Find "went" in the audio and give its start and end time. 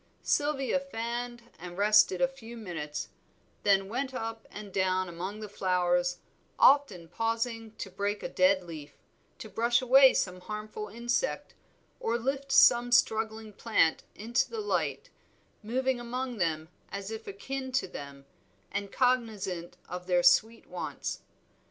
3.87-4.15